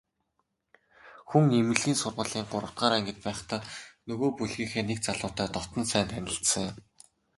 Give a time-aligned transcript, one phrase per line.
[1.29, 3.59] Хүн эмнэлгийн сургуулийн гуравдугаар ангид байхдаа
[4.07, 6.75] нөгөө бүлгийнхээ нэг залуутай дотно сайн танилцсан юм.